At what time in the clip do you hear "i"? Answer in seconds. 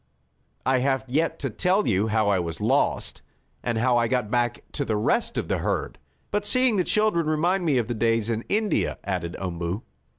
0.65-0.79, 2.27-2.39, 3.97-4.07